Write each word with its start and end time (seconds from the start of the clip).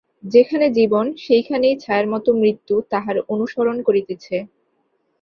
যেখানে 0.23 0.65
জীবন, 0.69 1.05
সেইখানেই 1.17 1.75
ছায়ার 1.77 2.05
মত 2.07 2.25
মৃত্যু 2.41 2.75
তাহার 2.91 3.17
অনুসরণ 3.29 3.77
করিতেছে। 3.81 4.35